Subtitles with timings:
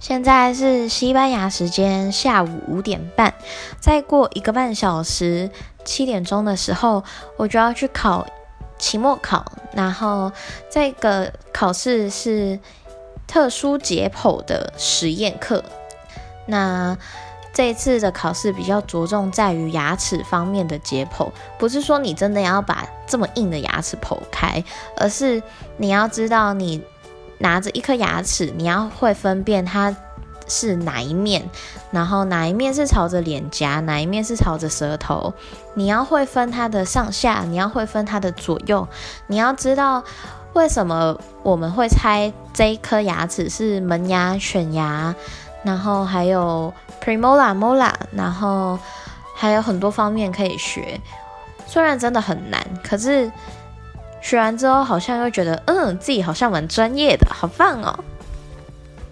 [0.00, 3.34] 现在是西班牙时间下午五点半，
[3.80, 5.50] 再过一个半小时，
[5.84, 7.04] 七点钟的时候，
[7.36, 8.26] 我就要去考
[8.78, 9.44] 期末考。
[9.74, 10.32] 然后
[10.70, 12.58] 这个考试是
[13.26, 15.62] 特殊解剖的实验课。
[16.46, 16.96] 那
[17.52, 24.64] 这次的考试比较着重在于牙齿方面的解剖，不是说你真的要把这么硬的牙齿剖开，
[24.96, 25.42] 而是
[25.76, 26.82] 你要知道你。
[27.40, 29.94] 拿着一颗牙齿，你要会分辨它
[30.46, 31.48] 是哪一面，
[31.90, 35.32] 然后哪一面是朝着脸颊，哪一面是朝着舌头。
[35.74, 38.86] 你要会分它的上下，你要会分它的左右。
[39.26, 40.04] 你要知道
[40.52, 45.14] 为什么我们会猜这一颗牙齿是门牙、犬牙，
[45.62, 46.72] 然后还有
[47.02, 48.78] premolar、molar，然后
[49.34, 51.00] 还有很多方面可以学。
[51.66, 53.30] 虽然真的很难，可是。
[54.20, 58.04] 学完之后，好像又觉得，嗯，自己好像蛮专业的，好棒哦。